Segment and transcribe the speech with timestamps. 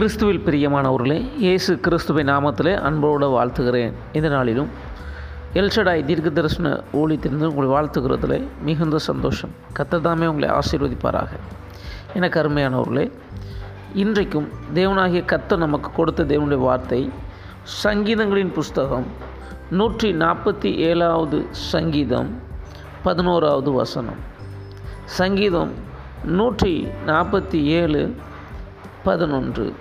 [0.00, 3.92] கிறிஸ்துவில் பிரியமானவர்களே இயேசு கிறிஸ்துவின் நாமத்திலே அன்போடு வாழ்த்துகிறேன்.
[4.12, 4.68] இந்த நாளிலும்
[5.54, 9.50] எல்ஷடாய் தீர்க்க தரிசன ஊழியத்திலிருந்து உங்களை வாழ்த்துகிறதுல மிகுந்த சந்தோஷம்.
[9.78, 11.28] கத்ததாமே உங்களை ஆசீர்வதிப்பாராக.
[12.14, 13.04] எனக்கு அருமையானவர்களே
[13.94, 17.10] இன்றைக்கும் தேவனாகிய கத்த நமக்கு கொடுத்த தேவனுடைய வார்த்தை
[17.84, 19.06] சங்கீதங்களின் புஸ்தகம்
[19.70, 22.32] நூற்றி நாற்பத்தி ஏழாவது சங்கீதம்
[23.02, 24.22] பதினோராவது வசனம்.
[25.04, 25.74] சங்கீதம்
[26.24, 26.74] நூற்றி
[27.06, 28.14] நாற்பத்தி ஏழு
[29.04, 29.72] பதினொன்று.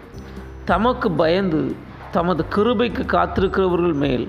[0.71, 1.61] தமக்கு பயந்து
[2.15, 4.25] தமது கிருபைக்கு காத்திருக்கிறவர்கள் மேல்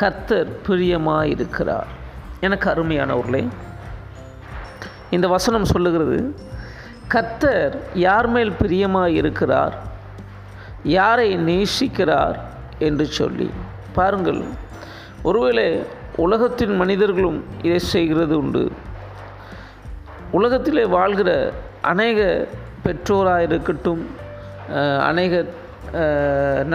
[0.00, 1.90] கர்த்தர் பிரியமாயிருக்கிறார்.
[2.46, 3.42] எனக்கு அருமையானவர்களே
[5.14, 6.18] இந்த வசனம் சொல்லுகிறது
[7.14, 7.74] கர்த்தர்
[8.06, 9.74] யார் மேல் பிரியமாக இருக்கிறார்
[10.98, 12.36] யாரை நேசிக்கிறார்?
[12.86, 13.48] என்று சொல்லி.
[13.98, 14.40] பாருங்கள்
[15.28, 15.66] ஒருவேளை
[16.24, 18.64] உலகத்தின் மனிதர்களும் இதை செய்கிறது உண்டு.
[20.38, 21.30] உலகத்திலே வாழ்கிற
[21.92, 22.20] அநேக
[22.84, 24.02] பெற்றோராக இருக்கட்டும்
[25.10, 25.44] அநேக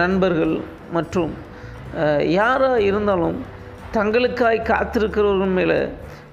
[0.00, 0.54] நண்பர்கள்
[0.96, 1.32] மற்றும்
[2.38, 3.38] யாராக இருந்தாலும்
[3.96, 5.80] தங்களுக்காய் காத்திருக்கிறவர்கள் மேலே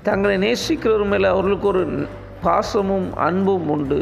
[0.07, 1.83] தங்களை நேசிக்கிறவர் மேலே அவர்களுக்கு ஒரு
[2.45, 3.99] பாசமும் அன்பும் உண்டு.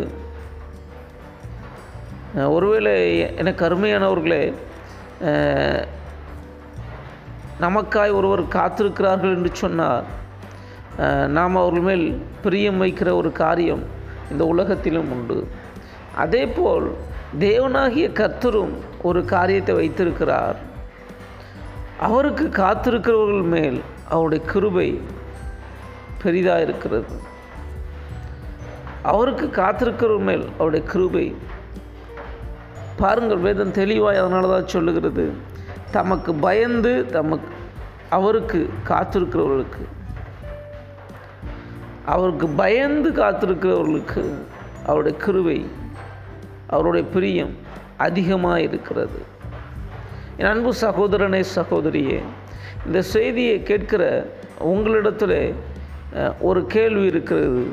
[2.55, 2.95] ஒருவேளை
[3.41, 4.43] எனக்கு அருமையானவர்களே
[7.65, 10.07] நமக்காய் ஒருவர் காத்திருக்கிறார்கள் என்று சொன்னார்
[11.37, 12.07] நாம் அவர்கள் மேல்
[12.43, 13.83] பிரியம் வைக்கிற ஒரு காரியம்
[14.31, 15.37] இந்த உலகத்திலும் உண்டு.
[16.23, 16.87] அதே போல்
[17.39, 20.55] தேவனாகிய கர்த்தரும் ஒரு காரியத்தை வைத்திருக்கிறார்.
[21.99, 25.01] அவருக்கு காத்திருக்கிறவர்கள் மேல் அவருடைய கிருபை
[26.23, 27.05] பெரிதாக இருக்கிறது.
[29.01, 31.35] அவருக்கு காத்திருக்கிறவர் மேல் அவருடைய கிருபை.
[32.97, 35.31] பாருங்கள் வேதம் தெளிவாய் அதனால தான் சொல்லுகிறது.
[35.91, 37.47] தமக்கு பயந்து தமக்கு
[38.09, 39.83] அவருக்கு காத்திருக்கிறவர்களுக்கு.
[42.05, 44.23] அவருக்கு பயந்து காத்திருக்கிறவர்களுக்கு
[44.85, 45.65] அவருடைய கிருவை
[46.67, 47.53] அவருடைய பிரியம்
[47.97, 49.19] அதிகமாக இருக்கிறது
[50.37, 52.19] என் அன்பு சகோதரனே சகோதரியே
[52.85, 54.03] இந்த செய்தியை கேட்கிற
[54.71, 55.39] உங்களிடத்தில்
[56.39, 57.63] ஒரு கேள்வி இருக்கிறது.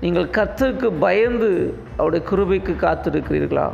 [0.00, 1.50] நீங்கள் கர்த்தருக்கு பயந்து
[1.96, 3.66] அவருடைய கிருபைக்கு காத்திருக்கிறீர்களா?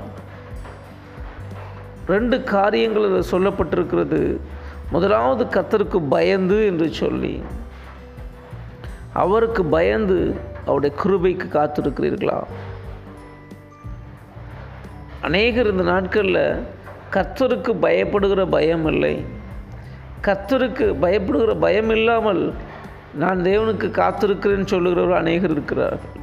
[2.07, 4.21] ரெண்டு காரியங்கள் இதில் சொல்லப்பட்டிருக்கிறது.
[4.91, 7.35] முதலாவது கத்தருக்கு பயந்து என்று சொல்லி
[9.13, 10.19] அவருக்கு பயந்து
[10.67, 12.39] அவருடைய கிருபைக்கு காத்திருக்கிறீர்களா?
[15.27, 16.45] அநேகர் இந்த நாட்களில்
[17.15, 19.15] கர்த்தருக்கு பயப்படுகிற பயம் இல்லை.
[20.27, 22.43] கர்த்தருக்கு பயப்படுகிற பயம் இல்லாமல்
[23.23, 26.15] நான் தேவனுக்கு காத்திருக்கிறேன்னு சொல்லுகிறவர் அநேகர் இருக்கிறார்கள்.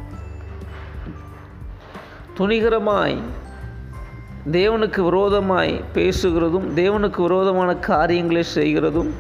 [2.40, 3.18] துணிகரமாய்
[4.58, 9.12] தேவனுக்கு விரோதமாய் பேசுகிறதும் தேவனுக்கு விரோதமான காரியங்களை செய்கிறதும்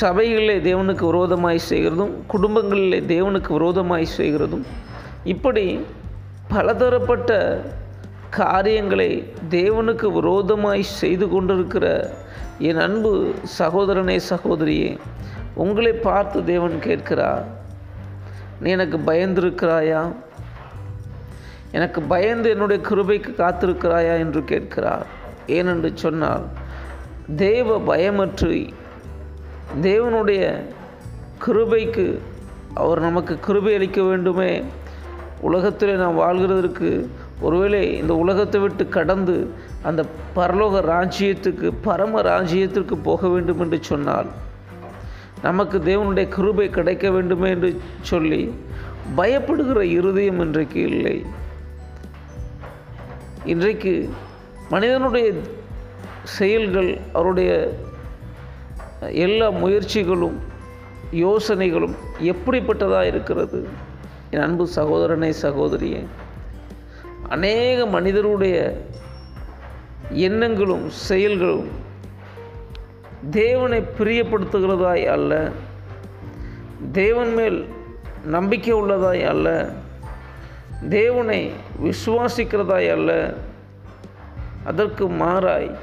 [0.00, 4.64] சபைகளிலே தேவனுக்கு விரோதமாய் செய்கிறதும் குடும்பங்களிலே தேவனுக்கு விரோதமாய் செய்கிறதும்
[5.34, 5.66] இப்படி
[6.48, 7.32] பலதரப்பட்ட
[8.30, 12.14] காரியங்களை தேவனுக்கு விரோதமாய் செய்து கொண்டிருக்கிற
[12.58, 14.98] என் அன்பு சகோதரனே சகோதரியே
[15.54, 17.44] உங்களை பார்த்து தேவன் கேட்கிறார்.
[18.60, 20.12] நீ எனக்கு பயந்திருக்கிறாயா?
[21.72, 25.06] எனக்கு பயந்து என்னுடைய கிருபைக்கு காத்திருக்கிறாயா என்று கேட்கிறார்.
[25.46, 26.44] ஏனென்று சொன்னால்
[27.36, 28.68] தேவ பயமற்று
[29.82, 30.60] தேவனுடைய
[31.46, 32.18] கிருபைக்கு
[32.74, 34.62] அவர் நமக்கு கிருபை அளிக்க வேண்டுமே.
[35.40, 37.06] உலகத்தில் நாம் வாழ்கிறதற்கு
[37.40, 39.50] ஒருவேளை இந்த உலகத்தை விட்டு கடந்து
[39.82, 40.04] அந்த
[40.36, 44.26] பரலோக ராஜ்யத்துக்கு பரம ராஜ்யத்திற்கு போக வேண்டும் என்று சொன்னால்
[45.42, 48.54] நமக்கு தேவனுடைய கிருபை கிடைக்க வேண்டுமே என்று சொல்லி
[49.16, 51.24] பயப்படுகிற இருதயம் இன்றைக்கு இல்லை.
[53.44, 54.10] இன்றைக்கு
[54.70, 55.34] மனிதனுடைய
[56.22, 57.74] செயல்கள் அவருடைய
[59.10, 60.36] எல்லா முயற்சிகளும்
[61.12, 63.68] யோசனைகளும் எப்படிப்பட்டதாக இருக்கிறது?
[64.30, 66.04] என் அன்பு சகோதரனே சகோதரியே
[67.28, 68.84] அநேக மனிதருடைய
[70.10, 71.68] எண்ணங்களும் செயல்களும்
[73.30, 75.50] தேவனை பிரியப்படுத்துகிறதாய் அல்ல.
[76.92, 77.68] தேவன் மேல்
[78.24, 79.68] நம்பிக்கை உள்ளதாய் அல்ல.
[80.88, 81.52] தேவனை
[81.84, 83.34] விசுவாசிக்கிறதாய் அல்ல.
[84.64, 85.76] அதற்கு மாறாய்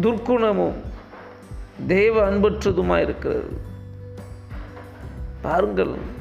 [0.00, 0.74] துர்க்குணமும்
[1.86, 3.60] தேவ அன்பற்றதுமாய் இருக்கிறது.
[5.42, 6.18] பாருங்கள்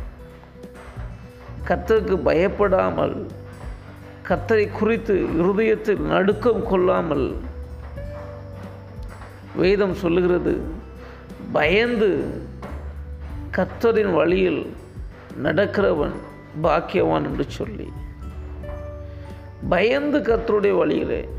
[1.69, 3.15] கத்தருக்கு பயப்படாமல்
[4.29, 7.27] கத்தரை குறித்து இருதயத்தில் நடுக்கம் கொள்ளாமல்
[9.55, 10.53] வேதம் சொல்லுகிறது
[11.51, 12.09] பயந்து
[13.57, 14.61] கத்தரின் வழியில்
[15.43, 16.15] நடக்கிறவன்
[16.63, 17.87] பாக்கியவான் என்று சொல்லி.
[19.69, 21.29] பயந்து கத்தருடைய வழியிலே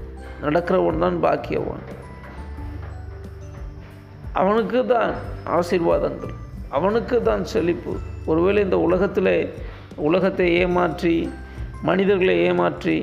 [0.43, 1.87] நடக்கிறவன் தான் பாக்கியவான்.
[4.33, 5.12] அவனுக்கு தான்
[5.47, 6.35] ஆசீர்வாதங்கள்
[6.69, 7.94] அவனுக்கு தான் செழிப்பு.
[8.26, 9.37] ஒருவேளை இந்த உலகத்திலே
[9.96, 11.14] உலகத்தை ஏமாற்றி
[11.82, 12.96] மனிதர்களை ஏமாற்றி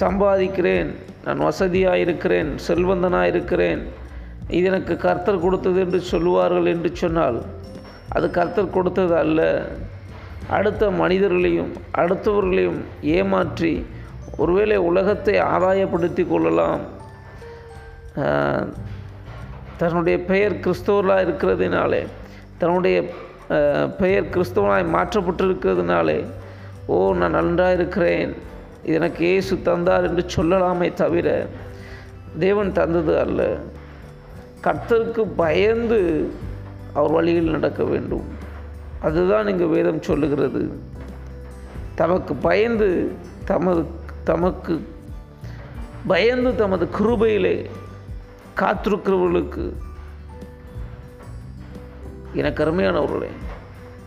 [0.00, 0.90] சம்பாதிக்கிறேன்
[1.24, 3.82] நான் வசதியாக இருக்கிறேன் செல்வந்தனாக இருக்கிறேன்
[4.48, 7.38] இது எனக்கு கர்த்தர் கொடுத்தது என்று சொல்லுவார்கள் என்று சொன்னால்
[8.08, 9.40] அது கர்த்தர் கொடுத்தது அல்ல.
[10.48, 13.72] அடுத்த மனிதர்களையும் அடுத்தவர்களையும் ஏமாற்றி
[14.38, 16.82] ஒருவேளை உலகத்தை ஆதாயப்படுத்தி கொள்ளலாம்.
[18.16, 18.66] ஆஹ்,
[19.76, 22.02] தன்னுடைய பெயர் கிறிஸ்தவர்களாக இருக்கிறதுனாலே
[22.58, 22.96] தன்னுடைய
[23.98, 26.24] பெயர் கிறிஸ்தவனாய் மாற்றப்பட்டிருக்கிறதுனாலே
[26.86, 28.34] ஓ நான் நன்றாக இருக்கிறேன்.
[28.84, 31.46] இது எனக்கு ஏசு தந்தார் என்று சொல்லலாமே தவிர
[32.38, 33.56] தேவன் தந்தது அல்ல.
[34.62, 36.30] கர்த்தருக்கு பயந்து
[36.92, 38.24] அவர் வழியில் நடக்க வேண்டும்.
[39.00, 40.78] அதுதான் இங்கு வேதம் சொல்லுகிறது.
[41.94, 43.12] தமக்கு பயந்து
[43.44, 43.86] தமது
[44.24, 44.88] தமக்கு
[46.06, 47.64] பயந்து தமது கிருபையிலே
[48.56, 49.72] காத்திருக்கிறவர்களுக்கு
[52.34, 53.28] எனக்கு அருமையானவர்களே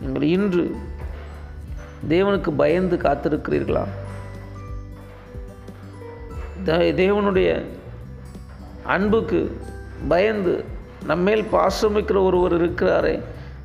[0.02, 0.76] நீங்கள் இன்று
[2.10, 3.84] தேவனுக்கு பயந்து காத்திருக்கிறீர்களா?
[6.68, 7.66] தேவனுடைய
[8.86, 9.62] அன்புக்கு
[10.08, 10.64] பயந்து
[11.06, 13.20] நம்மேல் பாசமிக்கிற ஒருவர் இருக்கிறாரே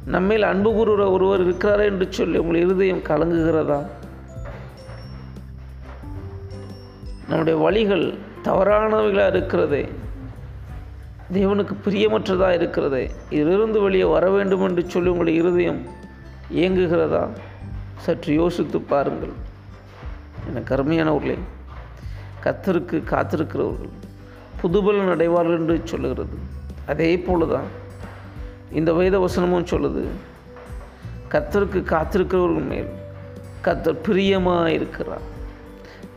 [0.06, 3.87] நம்மேல் அன்பு கூறுகிற ஒருவர் இருக்கிறாரே என்று சொல்லி உங்கள் இருதயம் கலங்குகிறதா?
[7.29, 8.14] நம்முடைய வழிகள்
[8.44, 9.88] தவறானவைகளாக இருக்கிறதே
[11.33, 13.11] தேவனுக்கு பிரியமற்றதாக இருக்கிறதே.
[13.31, 15.87] இதிலிருந்து வெளியே வர வேண்டும் என்று சொல்லி உங்களுடைய இருதயம்
[16.53, 17.29] இயங்குகிறதா?
[17.99, 19.33] சற்று யோசித்து பாருங்கள்.
[20.49, 21.39] எனக்கு கருமையானவர்களே.
[22.45, 23.93] கத்தருக்கு காத்திருக்கிறவர்கள்
[24.63, 26.39] புதுபலன் அடைவார்கள் என்று சொல்லுகிறது.
[26.87, 27.65] அதே போல தான்
[28.73, 30.05] இந்த வேத வசனமும் சொல்லுது.
[31.31, 32.89] கத்தருக்கு காத்திருக்கிறவர்கள் மேல்
[33.65, 35.31] கத்தர் பிரியமாக இருக்கிறார்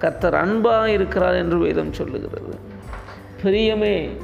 [0.01, 2.57] கத்தர் அன்பாக இருக்கிறார் என்று வேதம் சொல்லுகிறது.
[3.43, 4.15] பிரியமே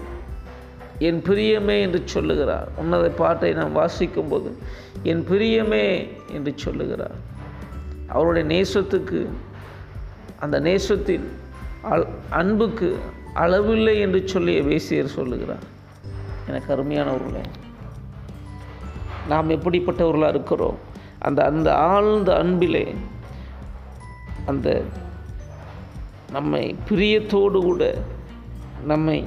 [1.08, 2.70] என் பிரியமே என்று சொல்லுகிறார்.
[2.78, 4.50] உன்னத பாட்டை நாம் வாசிக்கும்போது
[5.04, 5.86] என் பிரியமே
[6.32, 7.18] என்று சொல்லுகிறார்.
[8.08, 9.20] அவருடைய நேசத்துக்கு
[10.40, 11.26] அந்த நேசத்தின்
[11.92, 12.90] அல் அன்புக்கு
[13.36, 15.66] அளவில்லை என்று சொல்லி வேசியர் சொல்லுகிறார்.
[16.48, 17.44] எனக்கு அருமையானவர்களே
[19.28, 20.80] நாம் எப்படிப்பட்டவர்களாக இருக்கிறோம்?
[21.20, 22.86] அந்த அந்த ஆழ்ந்த அன்பிலே
[24.46, 24.70] அந்த
[26.32, 27.84] நம்மை பிரியத்தோடு கூட
[28.84, 29.18] நம்மை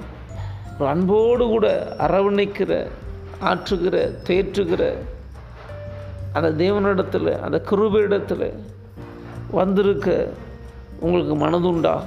[0.79, 2.89] அன்போடு கூட அரவணைக்கிற
[3.41, 4.95] ஆற்றுகிற தேற்றுகிற
[6.33, 8.53] அந்த தேவனிடத்தில் அந்த கிருபையிடத்தில்
[9.51, 10.33] வந்திருக்க
[11.01, 12.03] உங்களுக்கு மனதுண்டா?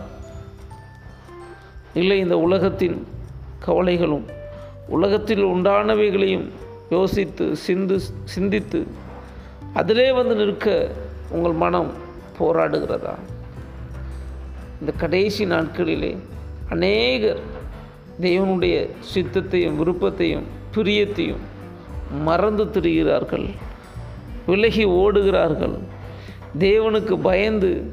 [1.93, 3.07] இல்லை இந்த உலகத்தின்
[3.59, 4.25] கவலைகளும்
[4.87, 6.49] உலகத்தில் உண்டானவைகளையும்
[6.89, 8.87] யோசித்து சிந்து சிந்தித்து
[9.73, 10.91] அதிலே வந்து நிற்க
[11.29, 11.91] உங்கள் மனம்
[12.39, 13.15] போராடுகிறதா?
[14.79, 16.17] இந்த கடைசி நாட்களிலே
[16.69, 17.39] அநேகர்
[18.21, 20.43] தேவனுடைய சித்தத்தையும் விருப்பத்தையும்
[20.75, 21.37] பிரியத்தையும்
[22.21, 23.49] மறந்து திரிகிறார்கள்.
[24.45, 25.77] விலகி ஓடுகிறார்கள்.
[26.59, 27.91] தேவனுக்கு பயந்து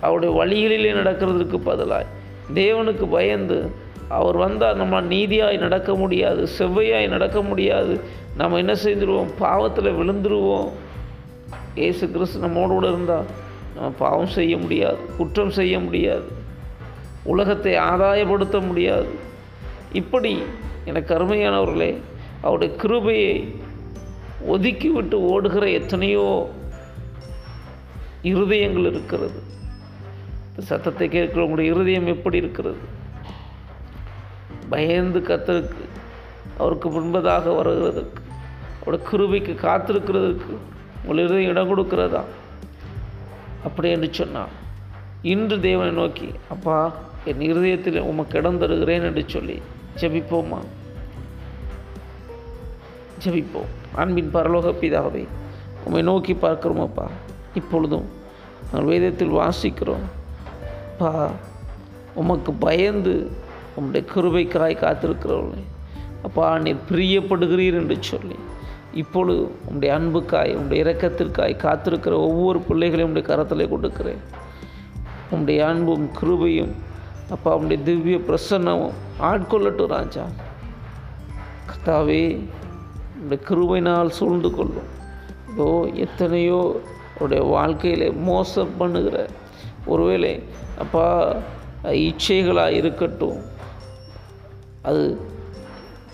[0.00, 2.06] அவருடைய வழிகளிலே நடக்கிறதுக்கு பதிலாய்
[2.54, 3.70] தேவனுக்கு பயந்து
[4.08, 8.00] அவர் வந்தால் நம்ம நீதியாய் நடக்க முடியாது செவ்வையாய் நடக்க முடியாது.
[8.36, 9.30] நம்ம என்ன செய்துருவோம்?
[9.38, 10.68] பாவத்தில் விழுந்துருவோம்.
[11.74, 13.24] ஏசு கிறிஸ்து நம்மோடு கூட இருந்தால்
[13.74, 16.37] நம்ம பாவம் செய்ய முடியாது குற்றம் செய்ய முடியாது.
[17.32, 19.12] உலகத்தை ஆதாயப்படுத்த முடியாது.
[20.00, 20.32] இப்படி
[20.90, 21.90] எனக்கு அருமையானவர்களே
[22.42, 23.34] அவருடைய கிருபையை
[24.52, 26.26] ஒதுக்கிவிட்டு ஓடுகிற எத்தனையோ
[28.32, 29.40] இருதயங்கள் இருக்கிறது.
[30.50, 32.80] இந்த சத்தத்தை கேட்கிற உங்களுடைய இருதயம் எப்படி இருக்கிறது?
[34.72, 35.84] பயந்து கத்தருக்கு
[36.62, 38.22] அவருக்கு முன்பதாக வருகிறதுக்கு
[38.80, 40.54] அவருடைய கிருபைக்கு காத்திருக்கிறதுக்கு
[41.02, 42.22] உங்கள் இருதயம் இடம் கொடுக்கிறதா?
[43.66, 44.54] அப்படி என்று சொன்னான்
[45.32, 46.78] இன்று தேவனை நோக்கி அப்பா
[47.24, 49.62] என் இருதயத்தில் உமக்கு இடம் தருகிறேன் என்று சொல்லி
[50.00, 50.58] ஜபிப்போமா?
[53.24, 53.70] ஜெபிப்போம்.
[53.94, 55.26] அன்பின் பரலோக பிதாவே
[55.84, 57.06] உம்மை நோக்கி பார்க்குறோமப்பா
[57.54, 58.04] இப்பொழுதும்
[58.72, 60.06] நாங்கள் வேதத்தில் வாசிக்கிறோம்.
[60.98, 61.30] பா
[62.14, 63.30] உமக்கு பயந்து
[63.76, 65.64] உம்முடைய கிருபைக்காய் காத்திருக்கிறவர்களே
[66.22, 68.34] அப்பா நீர் பிரியப்படுகிறீர் என்று சொல்லி
[68.92, 74.18] இப்பொழுது உம்முடைய அன்புக்காய் உம்முடைய இரக்கத்திற்காய் காத்திருக்கிற ஒவ்வொரு பிள்ளைகளையும் உடைய கரத்தில் கொடுக்கிறேன்.
[75.34, 76.70] உம்முடைய அன்பும் கிருபையும்
[77.30, 80.24] அப்பா அவனுடைய திவ்ய பிரசன்னமும் ஆட்கொள்ளட்டும் ராஜா.
[81.70, 82.22] கர்த்தாவே
[83.20, 84.88] இந்த கிருவைனால் சூழ்ந்து கொள்ளும்.
[85.50, 86.80] இதோ எத்தனையோ
[87.18, 89.26] உடைய வாழ்க்கையில் மோசம் பண்ணுகிற
[89.86, 90.42] ஒருவேளை
[90.78, 91.36] அப்பா
[91.82, 93.40] இச்சைகளாக இருக்கட்டும்.
[94.82, 95.20] அது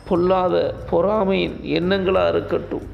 [0.08, 2.86] பொல்லாத பொறாமையின் எண்ணங்களாக இருக்கட்டும்.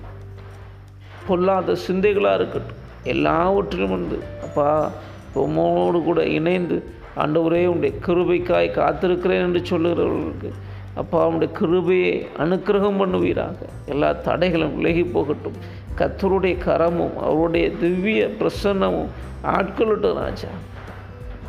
[1.27, 2.79] பொல்லாத சிந்தைகளாக இருக்கட்டும்.
[3.03, 4.91] எல்லாவற்றிலும் வந்து அப்பா
[5.35, 10.51] உமோடு கூட இணைந்து ஆண்டவரே உடைய கிருபைக்காய் காத்திருக்கிறேன் என்று சொல்லுகிறவர்களுக்கு
[10.95, 13.55] அப்பா உடைய கிருபையை அனுக்கிரகம் பண்ணுவீராக.
[13.87, 15.57] எல்லா தடைகளும் விலகி போகட்டும்.
[15.97, 19.09] கத்தருடைய கரமும் அவருடைய திவ்ய பிரசன்னமும்
[19.45, 20.49] ஆட்கொள்ளட்டும் ராஜா.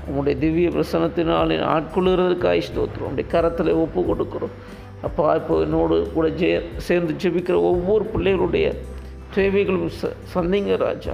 [0.06, 3.10] உங்களுடைய திவ்ய பிரசனத்தினால் என்னை ஆட்கொள்ளுகிறதற்காக ஸ்தோத்திரம்.
[3.10, 4.56] உடைய கரத்தில் ஒப்பு கொடுக்குறோம்.
[5.02, 8.76] அப்பா இப்போ என்னோடு கூட ஜே சேர்ந்து ஜெபிக்கிற ஒவ்வொரு பிள்ளைகளுடைய
[9.34, 11.14] தேவைகளும் ச சந்திங்க ராஜா.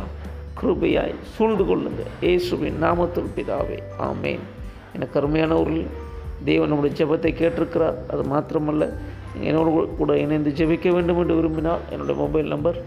[0.59, 3.77] கிருபையாய் சூழ்ந்து கொள்ளுங்கள் இயேசுவின் நாமத்தில் பிதாவே
[4.09, 4.43] ஆமேன்.
[4.95, 5.85] என கருமையானவர்கள்
[6.45, 7.97] தேவன் நம்முடைய ஜெபத்தை கேட்டிருக்கிறார்.
[8.11, 8.85] அது மாத்திரமல்ல
[9.47, 12.77] என்னோட என்னோடு கூட இணைந்து ஜெபிக்க வேண்டும் என்று விரும்பினால் என்னுடைய மொபைல் நம்பர்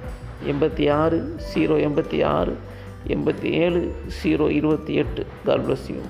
[0.51, 1.19] எண்பத்தி ஆறு
[1.51, 2.55] ஜீரோ எண்பத்தி ஆறு
[3.15, 3.81] எண்பத்தி ஏழு
[4.23, 5.23] ஜீரோ இருபத்தி எட்டு.
[5.47, 6.01] God bless you